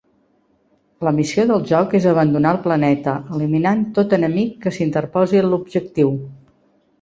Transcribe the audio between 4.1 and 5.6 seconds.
enemic que s'interposi en